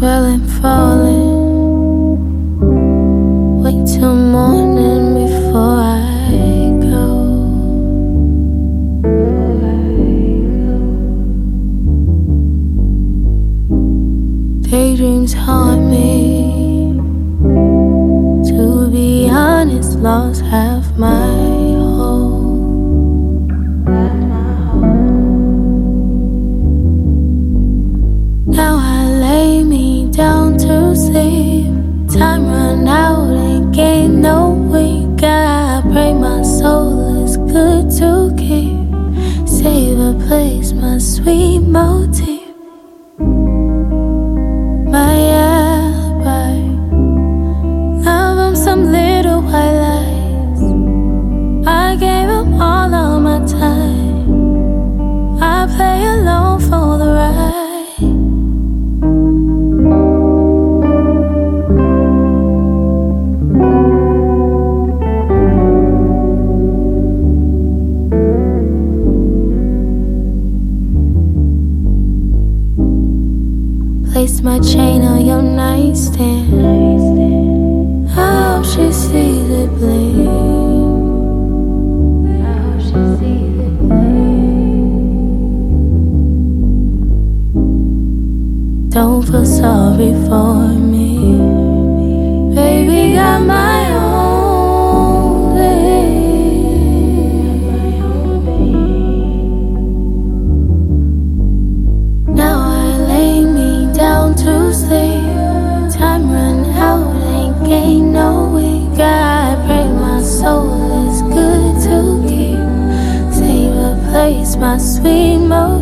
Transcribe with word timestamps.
My 0.00 0.08
alibi. 0.08 1.19
Love, 115.02 115.52
I'm 115.52 115.79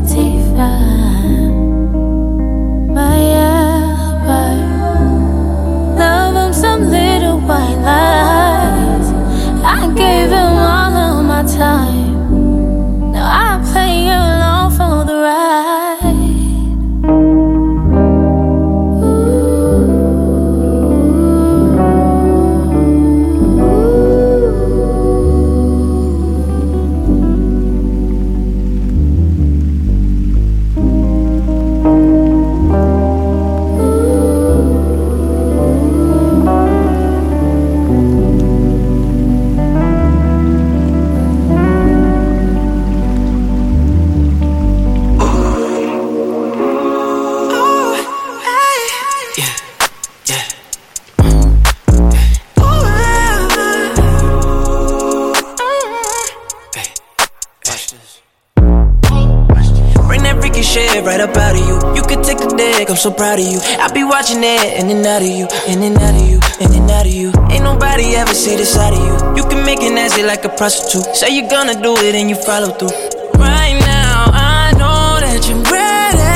so 63.08 63.14
proud 63.14 63.38
of 63.38 63.46
you. 63.46 63.58
I 63.80 63.90
be 63.92 64.04
watching 64.04 64.42
it 64.42 64.80
in 64.80 64.90
and 64.90 65.06
out 65.06 65.22
of 65.22 65.28
you, 65.28 65.46
in 65.66 65.82
and 65.82 65.96
out 65.96 66.14
of 66.14 66.28
you, 66.28 66.40
in 66.60 66.72
and 66.72 66.90
out 66.90 67.06
of 67.06 67.12
you. 67.12 67.32
Ain't 67.50 67.64
nobody 67.64 68.16
ever 68.16 68.34
see 68.34 68.56
the 68.56 68.64
side 68.64 68.92
of 68.92 69.00
you. 69.00 69.14
You 69.36 69.48
can 69.48 69.64
make 69.64 69.80
it 69.80 69.92
nasty 69.92 70.22
like 70.22 70.44
a 70.44 70.48
prostitute. 70.48 71.16
Say 71.16 71.34
you're 71.36 71.48
gonna 71.48 71.80
do 71.80 71.96
it 71.96 72.14
and 72.14 72.28
you 72.28 72.36
follow 72.36 72.70
through. 72.78 72.92
Right 73.38 73.78
now, 73.80 74.30
I 74.32 74.72
know 74.80 75.20
that 75.24 75.40
you're 75.48 75.64
ready. 75.72 76.28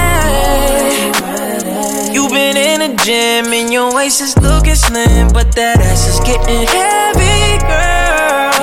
You've 2.14 2.32
been 2.32 2.56
in 2.56 2.78
the 2.84 2.92
gym 3.04 3.52
and 3.52 3.72
your 3.72 3.94
waist 3.94 4.20
is 4.22 4.36
looking 4.38 4.76
slim, 4.76 5.28
but 5.32 5.52
that 5.52 5.78
ass 5.80 6.08
is 6.08 6.20
getting 6.20 6.64
heavy, 6.76 7.58
girl. 7.68 8.54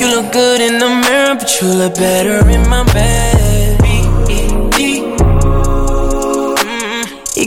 You 0.00 0.06
look 0.14 0.32
good 0.32 0.60
in 0.60 0.78
the 0.78 0.90
mirror, 1.06 1.34
but 1.36 1.50
you 1.60 1.68
look 1.68 1.94
better 1.94 2.48
in 2.48 2.68
my 2.68 2.84
bed. 2.92 3.27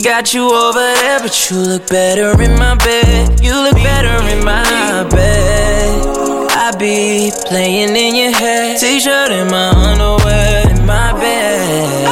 Got 0.02 0.34
you 0.34 0.52
over 0.52 0.80
there, 0.80 1.20
but 1.20 1.50
you 1.50 1.56
look 1.58 1.88
better 1.88 2.30
in 2.42 2.58
my 2.58 2.74
bed. 2.74 3.40
You 3.40 3.54
look 3.54 3.74
better 3.74 4.22
in 4.28 4.44
my 4.44 5.06
bed. 5.08 6.06
I 6.50 6.72
be 6.76 7.30
playing 7.46 7.94
in 7.94 8.14
your 8.16 8.32
head. 8.32 8.80
T-shirt 8.80 9.30
and 9.30 9.50
my 9.50 9.70
underwear 9.70 10.70
in 10.70 10.84
my 10.86 11.12
bed. 11.12 12.06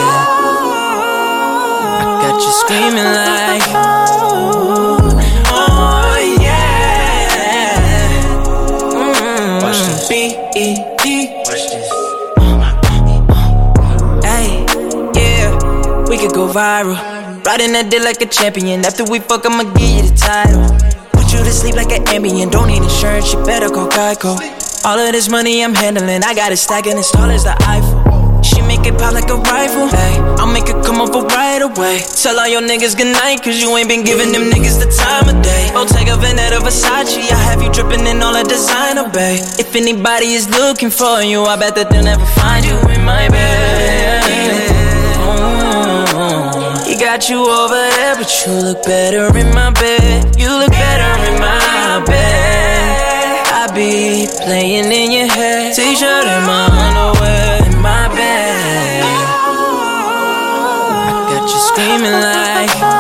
I 1.97 2.21
got 2.23 2.41
you 2.41 2.53
screaming 2.63 3.13
like, 3.19 3.63
oh 5.51 6.17
yeah. 6.41 7.29
Mm-hmm. 8.95 9.65
Watch 9.65 9.79
this. 9.79 10.09
B-E-D. 10.09 11.05
Watch 11.39 11.65
this. 11.71 11.89
Hey, 14.25 14.65
yeah, 15.15 15.47
we 16.09 16.17
could 16.19 16.33
go 16.33 16.47
viral. 16.53 17.20
Riding 17.51 17.75
that 17.75 17.91
dick 17.91 18.07
like 18.07 18.23
a 18.23 18.31
champion. 18.31 18.87
After 18.87 19.03
we 19.03 19.19
fuck, 19.19 19.43
I'ma 19.43 19.67
give 19.75 19.91
you 19.91 20.07
the 20.07 20.15
title. 20.15 20.71
Put 21.11 21.35
you 21.35 21.43
to 21.43 21.51
sleep 21.51 21.75
like 21.75 21.91
an 21.91 22.07
Ambien. 22.07 22.47
Don't 22.47 22.71
need 22.71 22.79
insurance, 22.79 23.35
you 23.35 23.43
better 23.43 23.67
call 23.67 23.91
Geico. 23.91 24.39
All 24.87 24.95
of 24.95 25.11
this 25.11 25.27
money 25.27 25.59
I'm 25.59 25.75
handling, 25.75 26.23
I 26.23 26.31
got 26.31 26.55
it 26.55 26.63
stacking 26.63 26.95
as 26.95 27.11
tall 27.11 27.27
as 27.27 27.43
the 27.43 27.59
Eiffel. 27.67 28.07
She 28.47 28.63
make 28.63 28.87
it 28.87 28.95
pop 28.95 29.19
like 29.19 29.27
a 29.35 29.39
rifle. 29.51 29.91
Hey, 29.91 30.15
I'll 30.39 30.47
make 30.47 30.71
it 30.71 30.79
come 30.87 31.03
over 31.03 31.27
right 31.27 31.59
away. 31.59 31.99
Tell 32.23 32.39
all 32.39 32.47
your 32.47 32.63
niggas 32.63 32.95
good 32.95 33.11
night, 33.11 33.43
cause 33.43 33.59
you 33.59 33.67
ain't 33.75 33.91
been 33.91 34.07
giving 34.07 34.31
them 34.31 34.47
niggas 34.47 34.79
the 34.79 34.87
time 34.87 35.27
of 35.27 35.43
day. 35.43 35.75
Oh, 35.75 35.83
Bottega 35.83 36.23
Veneta 36.23 36.63
Versace, 36.63 37.35
I 37.35 37.41
have 37.51 37.59
you 37.67 37.75
dripping 37.75 38.07
in 38.07 38.23
all 38.23 38.31
the 38.31 38.47
designer, 38.47 39.11
babe. 39.11 39.43
If 39.59 39.75
anybody 39.75 40.39
is 40.39 40.47
looking 40.47 40.95
for 40.95 41.19
you, 41.27 41.43
I 41.51 41.59
bet 41.59 41.75
that 41.75 41.91
they'll 41.91 42.07
never 42.07 42.27
find 42.39 42.63
you 42.63 42.79
in 42.95 43.03
my 43.03 43.27
bed. 43.27 44.00
Got 47.21 47.29
you 47.29 47.45
over 47.45 47.75
there, 47.75 48.17
but 48.17 48.47
you 48.47 48.53
look 48.65 48.83
better 48.85 49.27
in 49.37 49.55
my 49.55 49.71
bed. 49.73 50.39
You 50.39 50.49
look 50.49 50.71
better 50.71 51.31
in 51.31 51.39
my 51.39 52.03
bed. 52.07 53.47
I 53.53 53.67
be 53.75 54.27
playing 54.43 54.91
in 54.91 55.13
your 55.13 55.27
head. 55.27 55.75
T-shirt 55.75 56.25
and 56.25 56.47
my 56.47 56.65
underwear 56.65 57.67
in 57.67 57.83
my 57.83 58.09
bed. 58.09 59.05
I 61.05 61.29
got 61.29 61.45
you 61.45 61.61
screaming 61.69 62.21
like, 62.25 63.00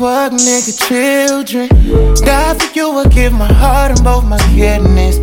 fuck 0.00 0.32
nigga 0.32 0.72
children. 0.88 1.68
Die 2.24 2.54
for 2.58 2.70
you, 2.74 2.88
I 2.98 3.04
give 3.08 3.34
my 3.34 3.52
heart 3.52 3.90
and 3.92 4.02
both 4.02 4.24
my 4.24 4.38
kidneys. 4.54 5.18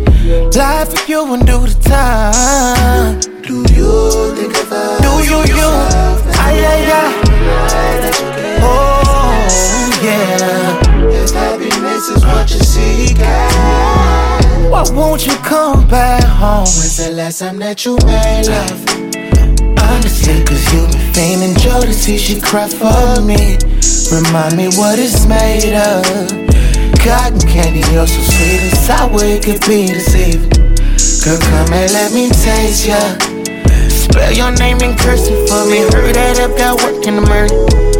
Lie 0.56 0.84
for 0.84 1.10
you 1.10 1.34
and 1.34 1.44
do 1.44 1.58
the 1.66 1.76
time. 1.82 3.18
Do 3.42 3.56
you 3.74 4.36
think 4.36 4.54
of 4.54 4.70
us? 4.70 5.00
Do 5.02 5.12
you, 5.30 5.38
you? 5.58 5.70
Ay, 6.46 6.58
ay, 6.72 6.92
ay. 7.00 7.10
Oh, 8.62 9.90
yeah. 10.06 10.78
If 11.10 11.32
happiness 11.32 12.08
is 12.14 12.24
what 12.24 12.48
you 12.52 12.60
seek, 12.60 13.18
why 14.70 14.84
won't 14.92 15.26
you 15.26 15.34
come 15.42 15.88
back 15.88 16.22
home? 16.22 16.70
When's 16.78 16.98
the 16.98 17.10
last 17.16 17.40
time 17.40 17.58
that 17.58 17.84
you 17.84 17.96
made 18.06 18.46
love? 18.46 18.80
Honestly, 19.90 20.44
cause 20.44 20.72
you 20.72 20.86
been 20.86 21.14
feigning 21.14 21.56
jealousy, 21.56 22.16
she 22.16 22.40
cry 22.40 22.68
for 22.68 23.20
me. 23.22 23.58
Remind 24.10 24.56
me 24.56 24.68
what 24.68 24.98
it's 24.98 25.26
made 25.26 25.76
of. 25.76 26.02
Cotton 27.04 27.40
candy, 27.40 27.80
you're 27.92 28.06
so 28.06 28.20
sweet 28.22 28.60
and 28.64 28.78
sour, 28.78 29.22
it 29.22 29.44
could 29.44 29.60
be 29.68 29.86
deceiving. 29.86 30.48
Girl, 31.22 31.38
come 31.38 31.72
and 31.74 31.92
let 31.92 32.12
me 32.12 32.30
taste 32.30 32.86
ya. 32.88 32.98
Spell 33.88 34.32
your 34.32 34.52
name 34.52 34.78
in 34.78 34.96
cursive 34.96 35.46
for 35.48 35.66
me. 35.66 35.80
Hurry 35.92 36.12
that 36.12 36.40
up, 36.40 36.56
got 36.56 36.80
work 36.82 37.06
in 37.06 37.16
the 37.16 37.20
morning. 37.20 37.97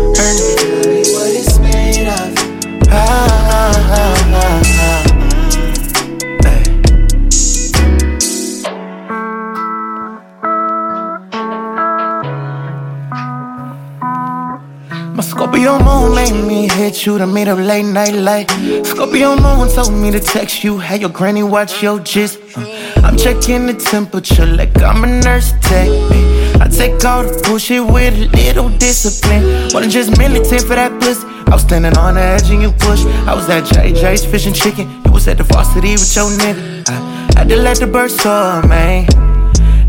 Scorpio 15.59 15.85
moon 15.85 16.15
made 16.15 16.47
me 16.47 16.69
hit 16.69 17.05
you 17.05 17.19
to 17.19 17.27
meet 17.27 17.49
up 17.49 17.59
late 17.59 17.83
night 17.83 18.15
light. 18.15 18.49
Scorpio 18.87 19.35
moon 19.35 19.69
told 19.69 19.93
me 19.93 20.13
to 20.13 20.21
text 20.21 20.63
you, 20.63 20.79
have 20.79 21.01
your 21.01 21.11
granny 21.11 21.43
watch 21.43 21.83
your 21.83 21.99
gist. 21.99 22.39
Uh, 22.57 22.61
I'm 23.03 23.17
checking 23.17 23.67
the 23.67 23.75
temperature 23.75 24.47
like 24.47 24.81
I'm 24.81 25.03
a 25.03 25.09
nurse 25.09 25.51
tech. 25.63 25.89
Me. 25.89 26.53
I 26.61 26.69
take 26.71 27.05
all 27.05 27.25
the 27.25 27.43
bullshit 27.43 27.85
with 27.85 28.15
a 28.15 28.29
little 28.37 28.69
discipline. 28.69 29.43
Wasn't 29.75 29.91
just 29.91 30.17
militant 30.17 30.63
for 30.63 30.77
that 30.77 30.93
pussy. 31.01 31.27
I 31.27 31.51
was 31.51 31.63
standing 31.63 31.99
on 31.99 32.15
the 32.15 32.21
edge 32.21 32.49
and 32.51 32.63
you 32.63 32.71
push. 32.71 33.05
I 33.27 33.35
was 33.35 33.51
at 33.51 33.65
JJ's 33.65 34.25
fishing 34.25 34.55
chicken. 34.55 34.89
You 35.07 35.11
was 35.11 35.27
at 35.27 35.39
the 35.39 35.43
varsity 35.43 35.91
with 35.95 36.15
your 36.15 36.31
nigga. 36.39 36.89
I 36.89 37.39
had 37.41 37.49
to 37.49 37.57
let 37.57 37.81
the 37.81 37.89
bird 37.89 38.13
soar, 38.13 38.63
man. 38.63 39.07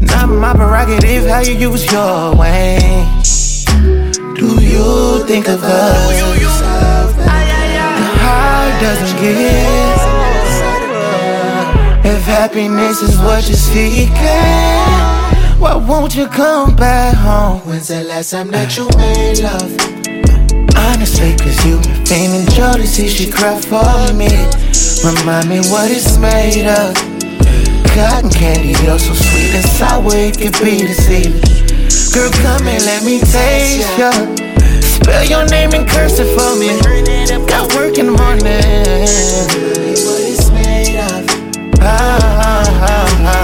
Not 0.02 0.30
my 0.30 0.52
prerogative 0.52 1.30
how 1.30 1.42
you 1.42 1.54
use 1.54 1.92
your 1.92 2.36
way. 2.36 3.19
You 4.80 5.26
think 5.28 5.50
of 5.50 5.62
us? 5.62 6.22
The 7.20 7.28
heart 8.24 8.82
doesn't 8.82 9.20
give. 9.20 10.00
If 12.06 12.24
happiness 12.24 13.02
is 13.02 13.18
what 13.18 13.46
you're 13.50 13.58
seeking, 13.58 14.14
why 15.60 15.76
won't 15.76 16.16
you 16.16 16.28
come 16.28 16.78
back 16.78 17.14
home? 17.14 17.60
When's 17.68 17.90
the 17.90 18.06
last 18.06 18.32
time 18.32 18.52
that 18.52 18.78
you 18.78 18.88
made 18.96 19.40
love? 19.44 19.76
Honestly, 20.88 21.36
cause 21.36 21.60
you 21.66 21.82
been 21.82 22.06
feigning 22.06 22.48
jealousy, 22.48 23.10
she 23.10 23.30
cry 23.30 23.60
for 23.60 24.14
me. 24.14 24.32
Remind 25.04 25.50
me 25.50 25.60
what 25.68 25.92
it's 25.92 26.18
made 26.18 26.68
of. 26.72 26.96
Cotton 27.94 28.30
candy, 28.32 28.74
you're 28.86 28.98
so 28.98 29.14
sweet 29.14 29.56
and 29.60 29.66
sour, 29.76 30.16
it 30.16 30.38
could 30.40 30.56
be 30.64 30.78
deceiving. 30.88 31.42
Girl, 32.14 32.32
come 32.32 32.66
and 32.66 32.82
let 32.86 33.04
me 33.04 33.20
taste 33.20 34.00
ya. 34.00 34.49
Spell 35.10 35.26
your 35.26 35.46
name 35.48 35.74
in 35.74 35.88
cursive 35.88 36.28
for 36.38 36.56
me. 36.56 36.68
Got 37.48 37.74
work 37.74 37.98
in 37.98 38.06
the 38.06 38.12
morning. 38.12 38.46
What 40.06 40.22
it's 40.22 40.52
made 40.52 41.00
of. 41.00 41.26
Ah, 41.82 42.20
ah, 42.22 42.78
ah, 42.80 43.08
ah, 43.26 43.39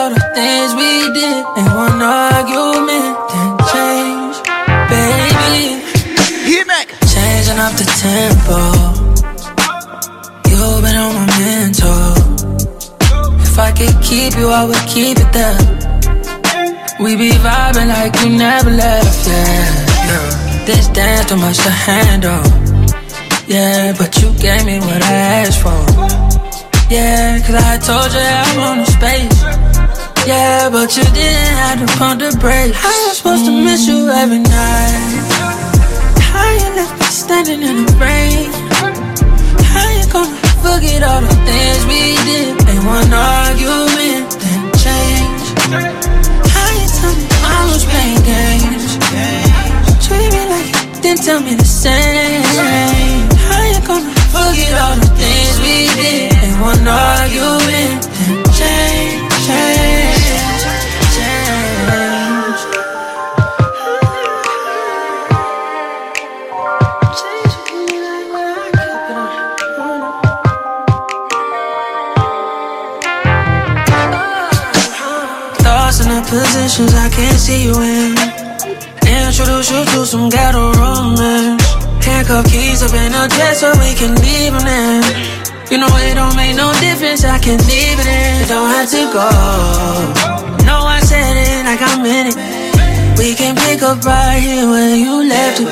all 0.00 0.10
the 0.10 0.24
things 0.34 0.70
we 0.80 0.92
did 1.12 1.44
and 1.58 1.68
one 1.84 2.00
argument 2.00 3.12
can 3.30 3.50
change, 3.72 4.36
baby? 4.92 5.60
Changing 7.14 7.58
up 7.66 7.74
the 7.80 7.86
tempo. 8.04 8.60
You've 10.48 10.80
been 10.84 10.96
on 11.04 11.12
my 11.18 11.26
mental. 11.44 12.12
If 13.46 13.58
I 13.58 13.70
could 13.78 13.96
keep 14.08 14.32
you, 14.40 14.48
I 14.48 14.62
would 14.68 14.84
keep 14.94 15.16
it 15.24 15.30
there. 15.38 15.60
We 17.02 17.16
be 17.16 17.32
vibing 17.44 17.88
like 17.96 18.14
you 18.22 18.30
never 18.46 18.70
left, 18.70 19.20
yeah. 19.28 19.68
yeah. 20.08 20.64
This 20.66 20.88
dance 20.88 21.28
too 21.28 21.36
much 21.36 21.58
to 21.66 21.72
handle. 21.88 22.44
Yeah, 23.46 23.92
but 23.98 24.10
you 24.20 24.28
gave 24.46 24.64
me 24.64 24.78
what 24.78 25.02
I 25.02 25.14
asked 25.42 25.60
for. 25.64 25.80
Yeah, 26.90 27.38
cause 27.44 27.54
I 27.54 27.78
told 27.88 28.10
you 28.16 28.26
I 28.40 28.48
want 28.58 28.80
a 28.80 28.90
space. 28.98 29.49
Yeah, 30.26 30.68
but 30.70 30.96
you 30.96 31.04
didn't 31.04 31.56
have 31.56 31.80
to 31.80 31.86
pump 31.98 32.20
the 32.20 32.36
brakes. 32.38 32.76
How 32.76 32.92
you 33.06 33.14
supposed 33.14 33.44
to 33.46 33.52
miss 33.52 33.86
you 33.88 34.08
every 34.08 34.38
night? 34.38 35.24
How 36.20 36.46
you 36.60 36.68
left 36.76 36.94
me 37.00 37.06
standing 37.06 37.62
in 37.62 37.86
the 37.86 37.92
rain? 37.96 38.52
How 39.72 39.88
you 39.96 40.04
gonna 40.12 40.36
forget 40.60 41.02
all 41.02 41.22
the 41.22 41.34
things 41.48 41.80
we 41.88 42.14
did 42.28 42.52
in 42.68 42.80
one 42.84 43.10
argument 43.12 44.28
then 44.44 44.62
change? 44.76 45.42
How 46.52 46.68
you 46.78 46.86
tell 47.00 47.14
me 47.16 47.26
I 47.40 47.58
was 47.72 47.84
playing 47.88 48.22
games? 48.28 49.00
Treat 50.04 50.30
me 50.36 50.42
like 50.52 50.68
you 50.68 51.00
didn't 51.00 51.24
tell 51.24 51.40
me 51.40 51.54
the 51.54 51.64
same. 51.64 52.44
How 53.48 53.62
you 53.72 53.80
gonna 53.88 54.12
forget 54.28 54.72
all 54.84 54.96
the 55.00 55.10
things 55.16 55.54
we 55.64 55.88
did 55.96 56.32
in 56.44 56.60
one 56.60 56.86
argument 56.86 58.04
change, 58.52 58.60
change, 58.60 59.09
positions 76.70 76.94
I 76.94 77.08
can't 77.10 77.38
see 77.38 77.64
you 77.64 77.74
in. 77.74 78.14
Introduce 79.02 79.70
you 79.70 79.82
to 79.92 80.06
some 80.06 80.28
ghetto 80.28 80.72
romance. 80.72 81.62
Handcuff 82.04 82.46
keys 82.46 82.82
up 82.82 82.94
in 82.94 83.12
a 83.12 83.26
dress 83.28 83.60
so 83.60 83.70
we 83.82 83.94
can 83.98 84.14
leave 84.22 84.52
them 84.54 84.66
in. 84.66 85.02
You 85.70 85.78
know 85.78 85.90
it 85.98 86.14
don't 86.14 86.34
make 86.36 86.54
no 86.56 86.72
difference, 86.80 87.24
I 87.24 87.38
can 87.38 87.58
leave 87.66 87.98
it 87.98 88.06
in. 88.06 88.40
You 88.42 88.46
don't 88.46 88.70
have 88.70 88.88
to 88.90 89.02
go. 89.10 89.28
No, 90.66 90.86
I 90.86 91.00
said 91.00 91.34
it 91.34 91.66
like 91.66 91.82
I 91.82 92.02
meant 92.02 92.34
it. 92.34 93.18
We 93.18 93.34
can 93.34 93.54
pick 93.56 93.82
up 93.82 94.02
right 94.04 94.38
here 94.38 94.66
where 94.66 94.96
you 94.96 95.28
left 95.28 95.60
it. 95.60 95.66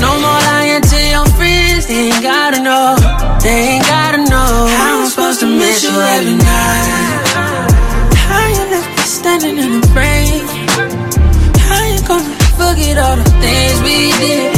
No 0.00 0.12
more 0.20 0.40
lying 0.48 0.82
to 0.82 0.98
your 1.04 1.26
friends, 1.36 1.86
they 1.86 2.08
ain't 2.08 2.22
gotta 2.22 2.62
know. 2.62 2.96
They 3.42 3.76
ain't 3.76 3.86
gotta 3.86 4.18
know. 4.18 4.68
How 4.72 5.00
I'm 5.00 5.08
supposed 5.08 5.40
to 5.40 5.46
miss 5.46 5.82
you 5.84 5.90
every 5.90 6.36
night. 6.36 7.07
Standing 9.28 9.58
in 9.58 9.80
the 9.80 9.88
rain? 9.88 10.46
How 11.68 11.84
you 11.92 12.00
gonna 12.08 12.34
forget 12.56 12.96
all 12.96 13.16
the 13.16 13.30
things 13.42 13.80
we 13.82 14.10
did 14.22 14.57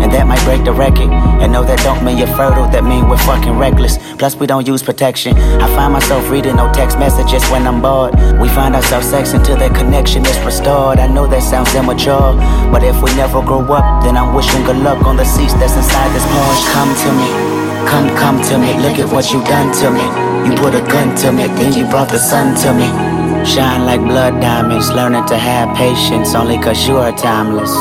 And 0.00 0.12
that 0.12 0.26
might 0.26 0.42
break 0.44 0.64
the 0.64 0.72
record. 0.72 1.10
And 1.42 1.52
no, 1.52 1.62
that 1.64 1.78
don't 1.80 2.04
mean 2.04 2.18
you're 2.18 2.34
fertile, 2.36 2.68
that 2.68 2.84
mean 2.84 3.08
we're 3.08 3.18
fucking 3.18 3.58
reckless. 3.58 3.98
Plus, 4.16 4.34
we 4.36 4.46
don't 4.46 4.66
use 4.66 4.82
protection. 4.82 5.36
I 5.36 5.66
find 5.76 5.92
myself 5.92 6.28
reading 6.30 6.56
no 6.56 6.72
text 6.72 6.98
messages 6.98 7.44
when 7.50 7.66
I'm 7.66 7.80
bored. 7.80 8.14
We 8.40 8.48
find 8.48 8.74
ourselves 8.74 9.08
sex 9.08 9.32
until 9.32 9.56
that 9.58 9.74
connection 9.74 10.24
is 10.26 10.38
restored. 10.40 10.98
I 10.98 11.06
know 11.06 11.26
that 11.26 11.42
sounds 11.42 11.74
immature, 11.74 12.34
but 12.72 12.82
if 12.82 13.00
we 13.02 13.14
never 13.16 13.42
grow 13.42 13.60
up, 13.72 14.02
then 14.02 14.16
I'm 14.16 14.34
wishing 14.34 14.64
good 14.64 14.78
luck 14.78 15.04
on 15.04 15.16
the 15.16 15.24
seats 15.24 15.54
that's 15.54 15.76
inside 15.76 16.10
this 16.14 16.24
Porsche. 16.32 16.64
Come 16.72 16.92
to 17.04 17.10
me. 17.16 17.60
Come, 17.88 18.08
come 18.16 18.42
to 18.48 18.58
me, 18.58 18.74
look 18.80 18.98
at 18.98 19.10
what 19.12 19.32
you 19.32 19.42
done 19.44 19.72
to 19.80 19.90
me. 19.90 20.04
You 20.46 20.56
put 20.56 20.74
a 20.74 20.80
gun 20.80 21.16
to 21.16 21.32
me, 21.32 21.46
then 21.58 21.72
you 21.72 21.88
brought 21.90 22.08
the 22.08 22.18
sun 22.18 22.54
to 22.62 22.72
me. 22.72 22.86
Shine 23.44 23.84
like 23.84 24.00
blood 24.00 24.40
diamonds, 24.40 24.90
learning 24.90 25.26
to 25.26 25.36
have 25.36 25.74
patience 25.76 26.34
only 26.34 26.58
cause 26.58 26.86
you 26.86 26.98
are 26.98 27.10
timeless. 27.12 27.72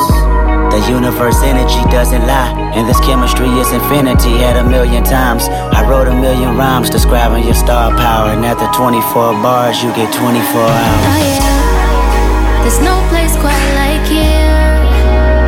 The 0.70 0.86
universe 0.88 1.42
energy 1.42 1.82
doesn't 1.90 2.26
lie, 2.28 2.54
and 2.78 2.88
this 2.88 3.00
chemistry 3.02 3.50
is 3.58 3.72
infinity 3.74 4.46
at 4.46 4.56
a 4.56 4.64
million 4.64 5.04
times. 5.04 5.50
I 5.50 5.82
wrote 5.90 6.08
a 6.08 6.14
million 6.14 6.56
rhymes 6.56 6.90
describing 6.90 7.44
your 7.44 7.56
star 7.56 7.90
power, 7.98 8.30
and 8.30 8.46
after 8.46 8.70
24 8.78 9.34
bars, 9.42 9.82
you 9.82 9.90
get 9.98 10.14
24 10.14 10.22
hours. 10.22 11.06
Oh, 11.10 11.18
yeah. 11.26 12.62
There's 12.62 12.82
no 12.86 13.02
place 13.10 13.34
quite 13.42 13.66
like 13.82 14.06
here, 14.06 14.78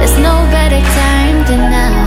there's 0.01 0.17
no 0.17 0.41
better 0.49 0.81
time 0.81 1.45
than 1.45 1.69
now. 1.69 2.01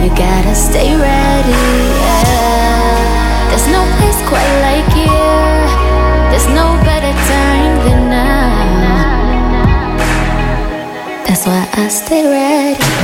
You 0.00 0.08
gotta 0.16 0.54
stay 0.54 0.88
ready. 0.96 1.60
Yeah. 2.00 3.48
There's 3.50 3.68
no 3.68 3.84
place 4.00 4.20
quite 4.28 4.52
like 4.64 4.88
here. 4.96 5.68
There's 6.32 6.48
no 6.48 6.80
better 6.80 6.93
I 11.76 11.88
stay 11.88 12.22
ready. 12.22 13.03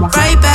Right 0.00 0.40
back. 0.40 0.49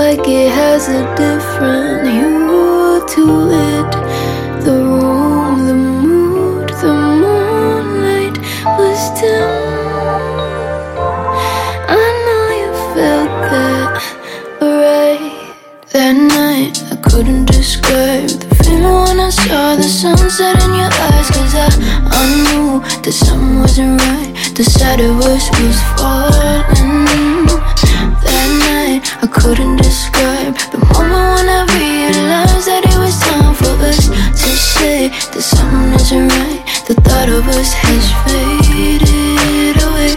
like 0.00 0.26
it 0.26 0.50
has 0.50 0.88
a 0.88 1.02
different 1.14 2.08
hue 2.08 3.04
to 3.14 3.24
it. 3.70 3.90
The 4.64 4.76
room, 4.92 5.66
the 5.68 5.74
mood, 6.04 6.68
the 6.82 6.94
moonlight 7.22 8.36
was 8.78 9.00
dim. 9.18 9.50
I 11.98 12.06
know 12.24 12.44
you 12.60 12.70
felt 12.94 13.32
that 13.52 13.90
right 14.62 15.54
that 15.92 16.14
night. 16.38 16.74
I 16.92 16.96
couldn't 17.08 17.44
describe 17.44 18.30
the 18.42 18.50
feeling 18.62 18.98
when 19.04 19.18
I 19.28 19.30
saw 19.42 19.76
the 19.76 19.88
sunset 20.00 20.56
in 20.64 20.72
your 20.80 20.92
eyes. 21.08 21.28
Cause 21.36 21.54
I, 21.64 21.68
I 22.20 22.24
knew 22.44 22.80
that 23.02 23.12
something 23.12 23.60
wasn't 23.60 24.00
right. 24.00 24.32
The 24.56 24.64
side 24.64 25.00
was, 25.20 25.44
was 25.60 25.78
falling. 25.94 27.29
I 29.22 29.26
couldn't 29.26 29.76
describe 29.76 30.54
the 30.72 30.78
moment 30.78 31.12
when 31.36 31.48
I 31.48 31.60
realized 31.76 32.66
that 32.66 32.84
it 32.88 32.96
was 32.96 33.18
time 33.20 33.54
for 33.54 33.76
us 33.84 34.08
to 34.08 34.48
say 34.56 35.08
that 35.08 35.42
something 35.42 35.92
isn't 35.92 36.28
right. 36.28 36.64
The 36.88 36.94
thought 37.04 37.28
of 37.28 37.46
us 37.48 37.72
has 37.74 38.04
faded 38.24 39.76
away. 39.84 40.16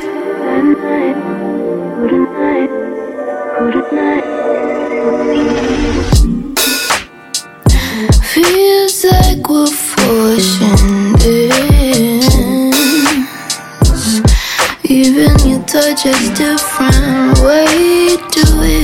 Feels 8.33 9.03
like 9.03 9.43
we're 9.49 9.67
forcing 9.67 11.13
this. 11.19 12.23
Even 14.85 15.35
your 15.45 15.61
touch 15.63 16.05
is 16.05 16.29
different. 16.37 17.39
Way 17.43 18.15
to 18.17 18.45
it. 18.63 18.82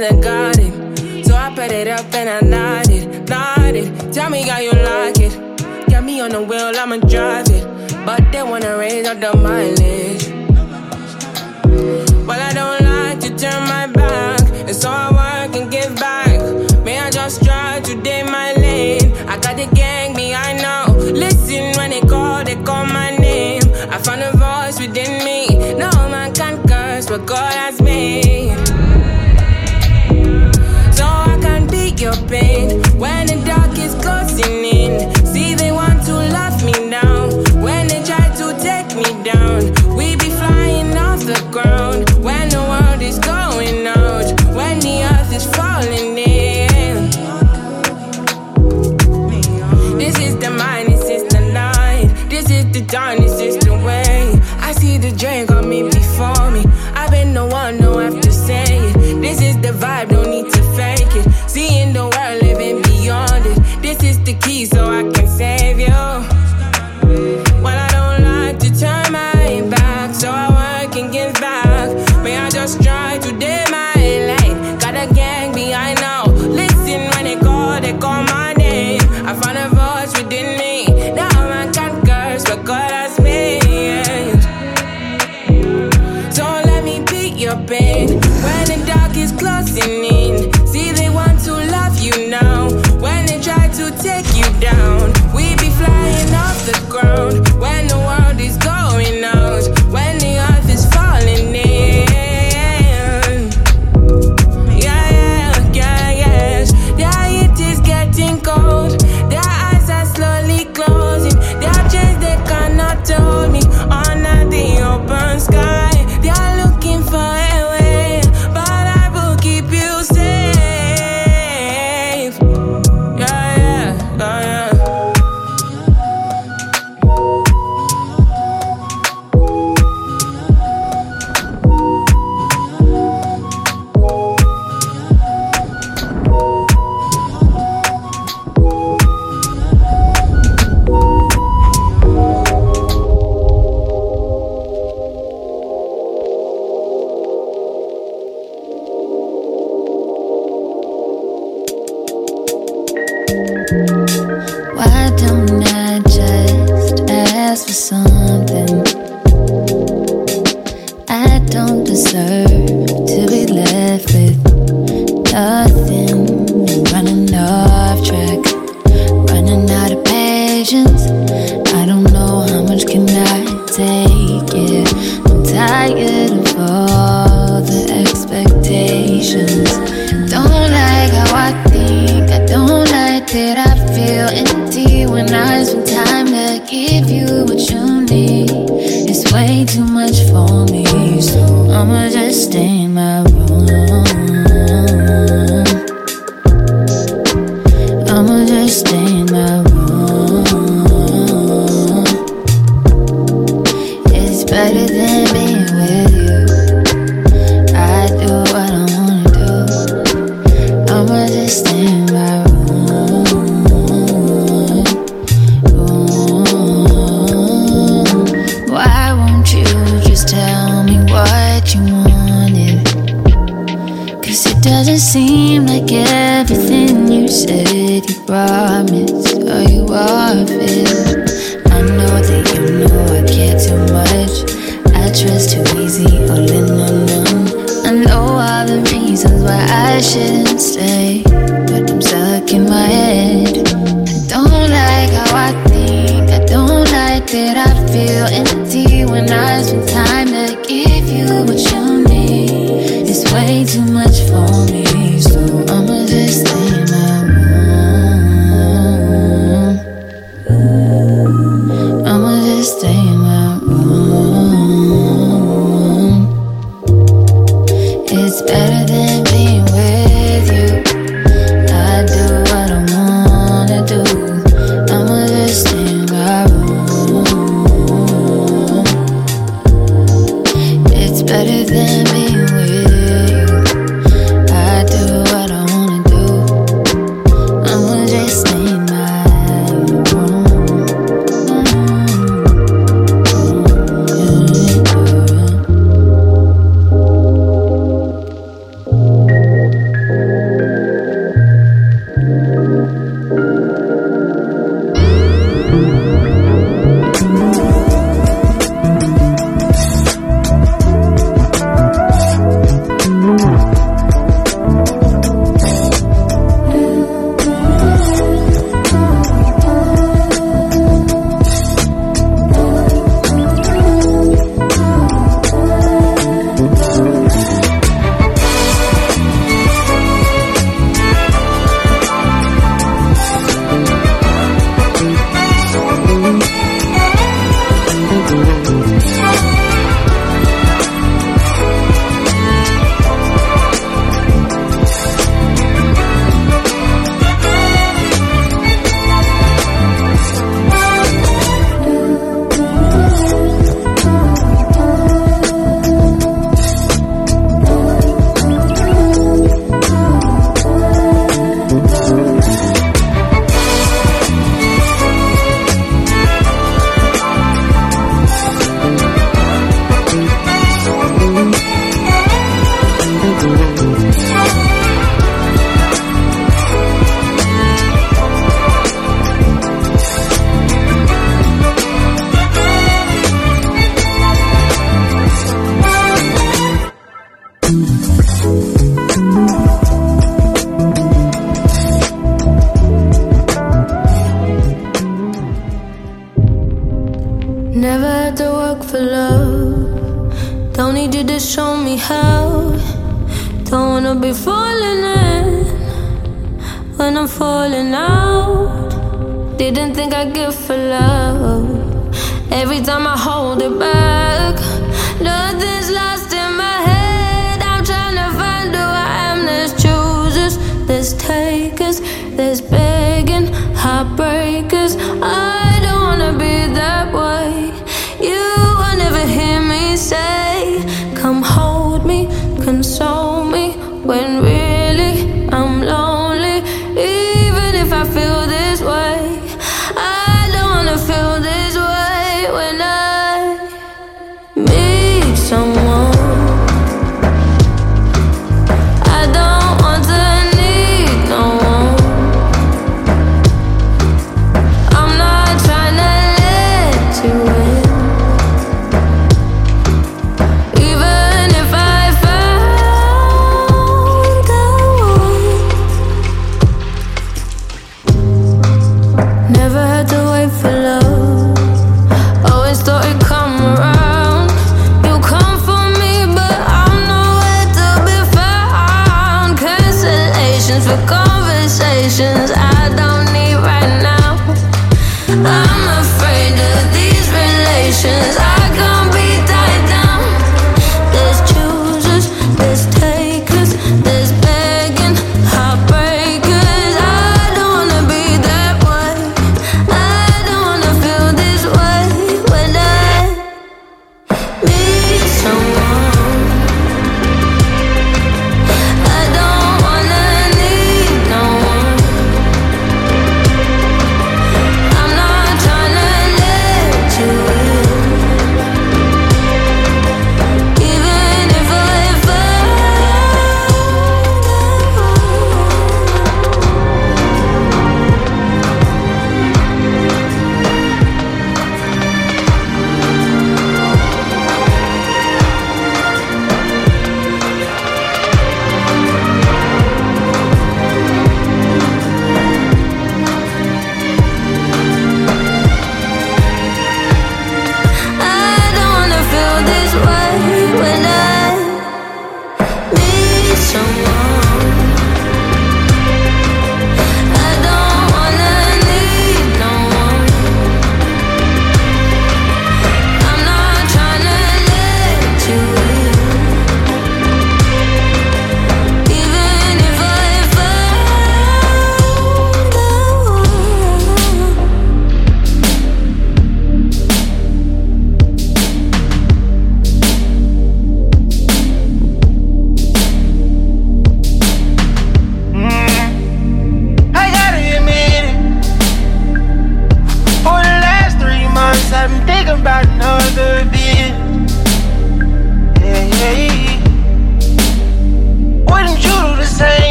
should 0.00 0.22
got 0.22 0.58
it. 0.58 1.26
So 1.26 1.34
I 1.34 1.54
put 1.54 1.70
it 1.70 1.86
up 1.88 2.12
and 2.14 2.28
I 2.30 2.40
nodded, 2.40 3.28
nodded. 3.28 4.12
Tell 4.12 4.30
me 4.30 4.42
how 4.42 4.58
you 4.58 4.72
like 4.72 5.18
it. 5.18 5.32
Got 5.90 6.04
me 6.04 6.20
on 6.20 6.30
the 6.30 6.42
wheel, 6.42 6.72
I'ma 6.74 6.96
drive 6.96 7.48
it. 7.50 7.66
But 8.06 8.32
they 8.32 8.42
wanna 8.42 8.78
raise 8.78 9.06
up 9.06 9.20
the 9.20 9.36
mileage. 9.36 10.26
Well, 12.26 12.40
I 12.40 12.52
don't 12.54 12.80
like 12.80 13.20
to 13.20 13.28
turn 13.36 13.62
my 13.68 13.86
back, 13.88 14.72
so 14.72 14.90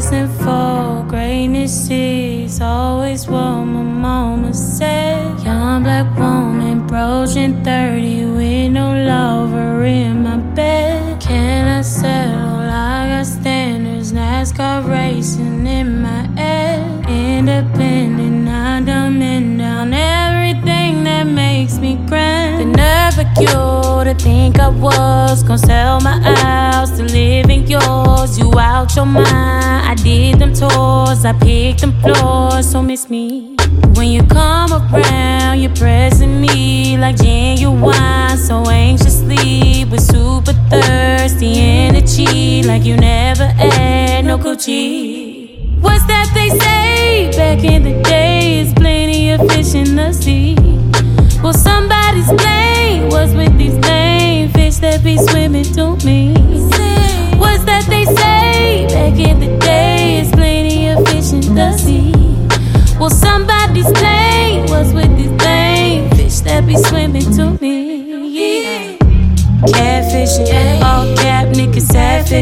Destined 0.00 0.32
for 0.40 1.04
greatness 1.06 1.90
is 1.90 2.62
always 2.62 3.28
what 3.28 3.66
my 3.66 3.82
mama 3.82 4.54
said. 4.54 5.38
Young 5.40 5.82
black 5.82 6.06
woman, 6.18 6.86
approaching 6.86 7.62
30 7.62 8.24
with 8.24 8.72
no 8.72 8.94
lover 8.94 9.84
in 9.84 10.22
my 10.22 10.38
bed. 10.56 11.20
Can 11.20 11.68
I 11.68 11.82
settle? 11.82 12.60
I 12.60 13.08
got 13.10 13.26
standards, 13.26 14.14
NASCAR 14.14 14.88
racing 14.88 15.66
in 15.66 16.00
my 16.00 16.22
head. 16.34 17.06
Independent, 17.06 18.48
I 18.48 18.80
dumbing 18.80 19.58
down 19.58 19.92
everything 19.92 21.04
that 21.04 21.24
makes 21.24 21.76
me 21.76 21.96
grand. 22.08 22.58
The 22.58 22.64
nerve 22.64 23.18
of 23.18 23.28
you 23.38 24.04
to 24.04 24.14
think 24.18 24.58
I 24.58 24.68
was 24.70 25.42
gonna 25.42 25.58
sell 25.58 26.00
my 26.00 26.18
house 26.22 26.39
to 27.00 27.12
live 27.12 27.48
in 27.50 27.66
yours. 27.66 28.38
You 28.38 28.52
out 28.58 28.94
your 28.94 29.06
mind. 29.06 29.26
I 29.26 29.94
did 29.94 30.38
them 30.38 30.52
tours, 30.52 31.24
I 31.24 31.32
picked 31.32 31.80
them 31.80 31.92
floors, 32.00 32.70
so 32.70 32.82
miss 32.82 33.08
me. 33.08 33.56
When 33.94 34.08
you 34.08 34.22
come 34.24 34.72
around, 34.72 35.60
you're 35.60 35.74
pressing 35.74 36.40
me 36.40 36.96
like 36.98 37.16
genuine, 37.16 38.36
so 38.36 38.68
anxiously 38.68 39.84
with 39.90 40.02
super 40.02 40.52
thirsty 40.70 41.52
energy, 41.60 42.62
like 42.62 42.84
you 42.84 42.96
never 42.96 43.46
had 43.46 44.24
no 44.24 44.38
Gucci. 44.38 45.80
What's 45.80 46.04
that 46.06 46.30
they 46.34 46.50
say 46.58 47.30
back 47.36 47.64
in 47.64 47.82
the 47.82 48.02
days? 48.02 48.72
Plenty 48.74 49.30
of 49.30 49.40
fish 49.50 49.74
in 49.74 49.96
the 49.96 50.12
sea. 50.12 50.54
Well, 51.42 51.54
somebody's 51.54 52.30
plane 52.40 53.08
was 53.08 53.34
with 53.34 53.56
these 53.56 53.76
lame 53.86 54.50
fish 54.50 54.76
that 54.76 55.02
be 55.02 55.16
swimming 55.16 55.64
to 55.76 55.96
me. 56.04 56.29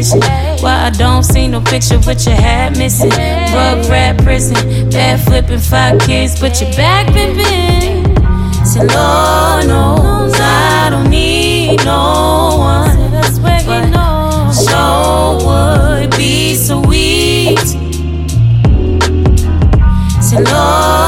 Sad. 0.03 0.61
Why 0.61 0.85
I 0.87 0.89
don't 0.89 1.23
see 1.23 1.47
no 1.47 1.61
picture 1.61 1.99
with 1.99 2.25
your 2.25 2.35
hat 2.35 2.77
missing? 2.77 3.09
Rug 3.09 3.85
rat 3.89 4.21
prison, 4.23 4.89
bad 4.89 5.19
flipping 5.21 5.59
five 5.59 5.99
kids, 6.01 6.39
but 6.39 6.59
your 6.61 6.71
back 6.73 7.13
been 7.13 7.35
bent. 7.37 8.67
Say, 8.67 8.81
Lord 8.81 9.67
knows 9.67 10.33
I 10.35 10.89
don't 10.91 11.09
need 11.09 11.83
no 11.85 12.55
one. 12.57 12.97
But 13.65 14.53
sure 14.53 15.37
would 15.45 16.11
be 16.17 16.55
sweet. 16.55 17.59
Say, 20.21 20.43
Lord 20.43 20.98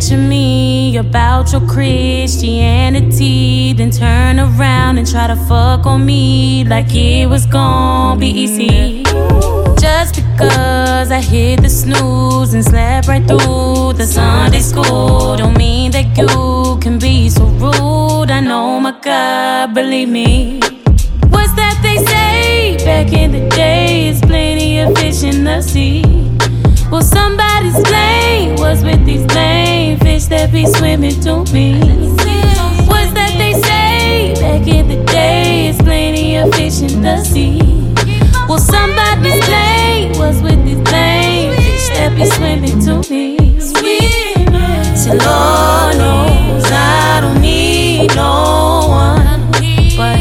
lecture 0.00 0.16
me 0.16 0.96
about 0.96 1.52
your 1.52 1.60
Christianity, 1.68 3.74
then 3.74 3.90
turn 3.90 4.40
around 4.40 4.96
and 4.96 5.06
try 5.06 5.26
to 5.26 5.36
fuck 5.36 5.84
on 5.84 6.06
me 6.06 6.64
like 6.64 6.94
it 6.94 7.28
was 7.28 7.44
gonna 7.44 8.18
be 8.18 8.28
easy. 8.28 9.02
Just 9.78 10.14
because 10.14 11.10
I 11.10 11.20
hit 11.20 11.60
the 11.60 11.68
snooze 11.68 12.54
and 12.54 12.64
slept 12.64 13.08
right 13.08 13.22
through 13.28 13.92
the 13.92 14.06
Sunday 14.06 14.60
school, 14.60 15.36
don't 15.36 15.58
mean 15.58 15.90
that 15.90 16.16
you 16.16 16.78
can 16.80 16.98
be 16.98 17.28
so 17.28 17.44
rude. 17.44 18.30
I 18.30 18.40
know 18.40 18.80
my 18.80 18.98
God, 19.02 19.74
believe 19.74 20.08
me. 20.08 20.60
What's 21.28 21.52
that 21.56 21.78
they 21.82 21.98
say 22.06 22.78
back 22.86 23.12
in 23.12 23.32
the 23.32 23.46
days? 23.50 24.22
Plenty 24.22 24.78
of 24.78 24.96
fish 24.96 25.24
in 25.24 25.44
the 25.44 25.60
sea. 25.60 26.29
Well, 26.90 27.02
somebody's 27.02 27.78
plane 27.84 28.56
was 28.56 28.82
with 28.82 29.04
these 29.04 29.24
lame 29.34 29.98
fish 30.00 30.24
that 30.24 30.50
be 30.50 30.66
swimming 30.66 31.20
to 31.20 31.44
me. 31.52 31.78
What's 32.88 33.12
that 33.14 33.34
they 33.38 33.52
say 33.62 34.34
back 34.40 34.66
in 34.66 34.88
the 34.88 35.04
days? 35.04 35.76
Plenty 35.78 36.36
of 36.36 36.52
fish 36.52 36.82
in 36.82 37.00
the 37.00 37.22
sea. 37.22 37.60
Well, 38.48 38.58
somebody's 38.58 39.38
plane 39.44 40.18
was 40.18 40.42
with 40.42 40.64
these 40.64 40.82
lame 40.90 41.54
fish 41.56 41.88
that 41.90 42.12
be 42.16 42.24
swimming 42.26 42.80
to 42.86 43.08
me. 43.08 43.60
Say, 44.96 45.10
Lord 45.10 45.96
knows 45.96 46.64
I 46.66 47.20
don't 47.20 47.40
need 47.40 48.14
no 48.16 48.86
one, 48.88 49.50
but 49.96 50.18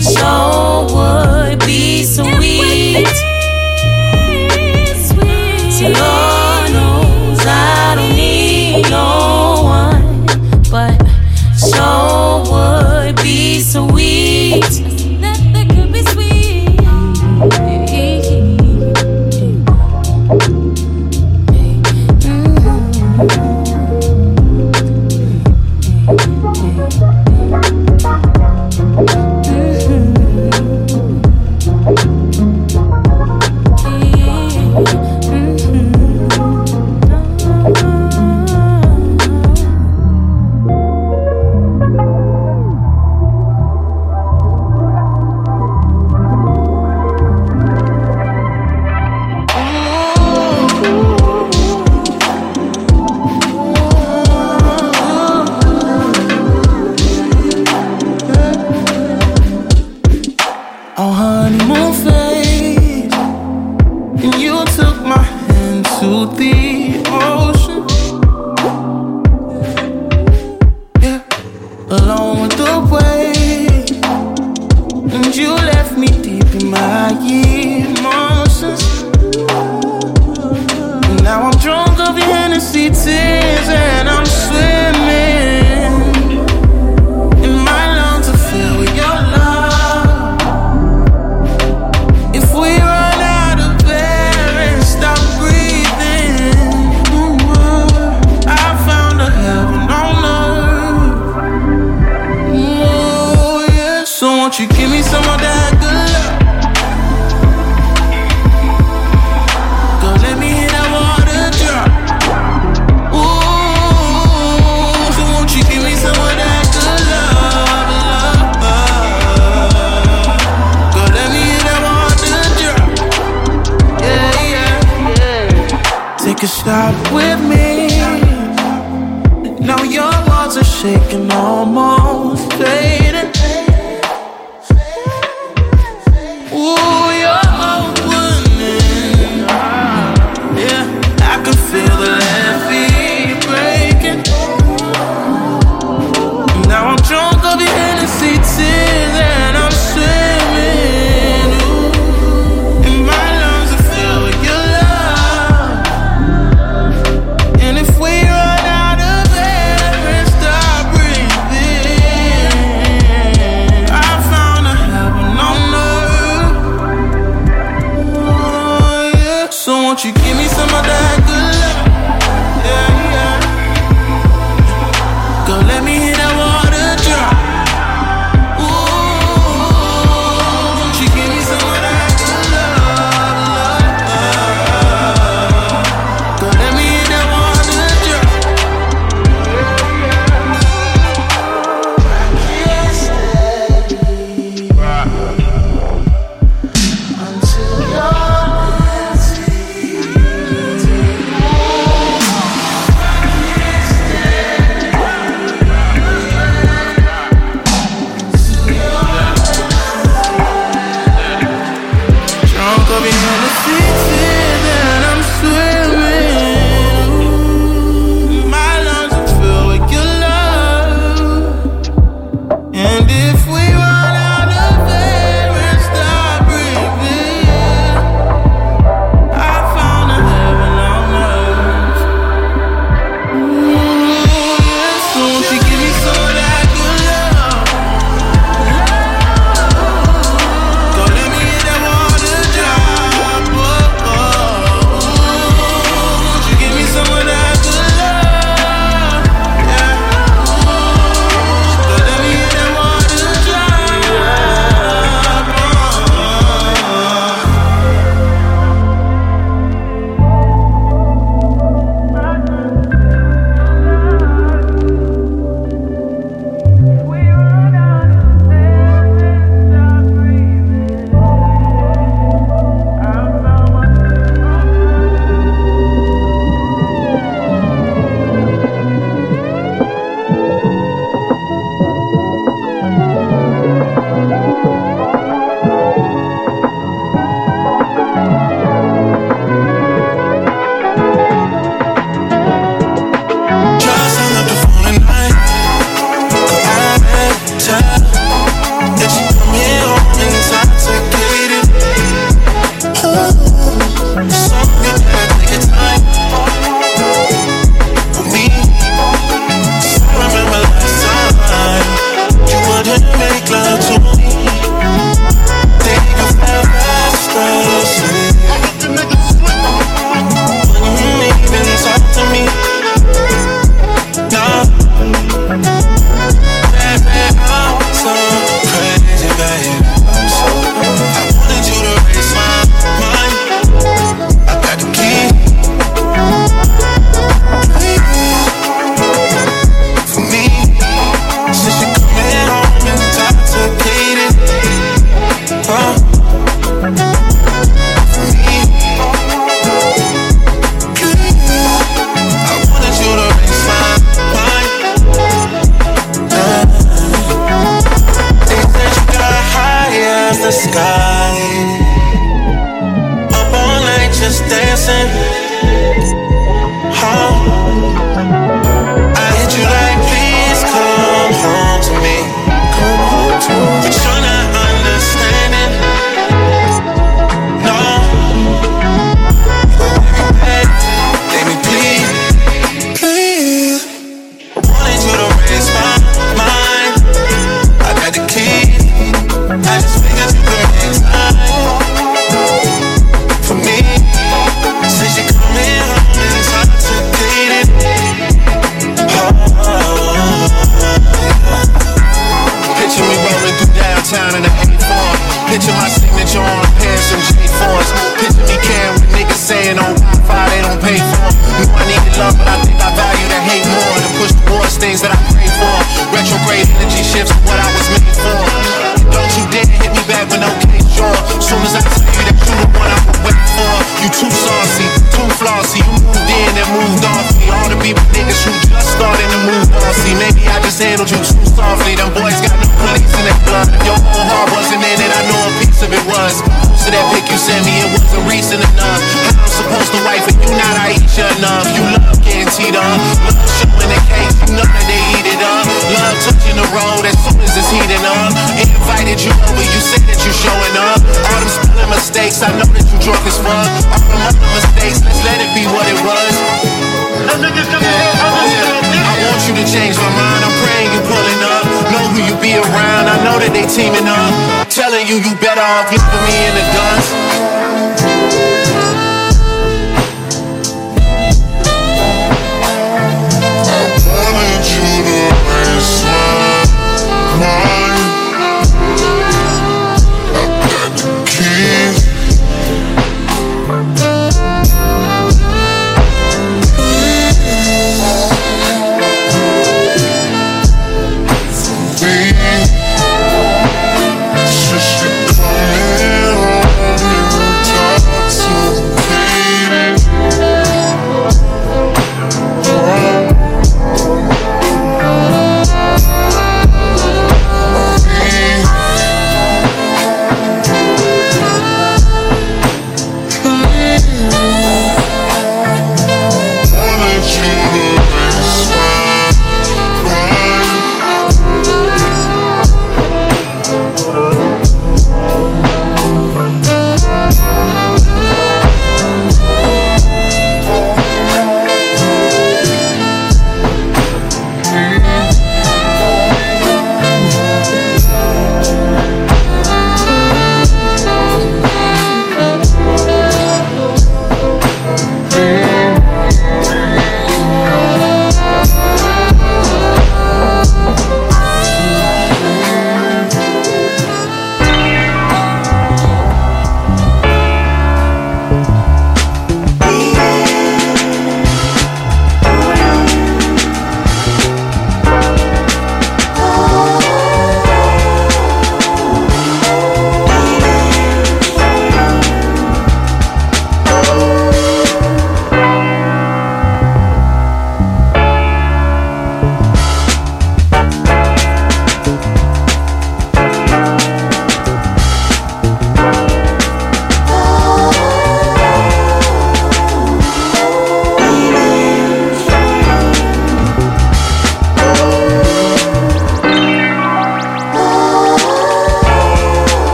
sure 0.00 0.86
would 0.94 1.58
be 1.66 2.02
sweet. 2.02 3.07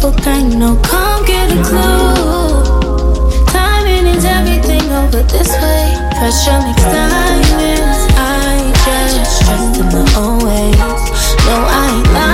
simple 0.00 0.22
thing. 0.22 0.58
No, 0.58 0.76
come 0.82 1.24
get 1.24 1.50
a 1.50 1.62
clue. 1.62 3.46
Timing 3.46 4.06
is 4.06 4.24
everything 4.24 4.90
over 4.92 5.22
this 5.22 5.50
way. 5.62 5.94
Pressure 6.18 6.60
makes 6.64 6.82
diamonds. 6.82 8.02
I 8.16 8.72
just 9.16 9.42
trust 9.42 9.80
in 9.80 9.86
my 9.86 10.14
own 10.16 10.38
ways. 10.44 10.78
No, 11.46 11.56
I 11.56 11.96
ain't 11.96 12.12
lying. 12.12 12.27